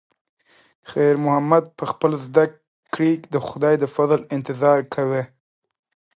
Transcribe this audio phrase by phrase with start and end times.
[0.91, 2.45] خیر محمد په خپل زړه
[2.93, 5.21] کې د خدای د فضل انتظار کاوه.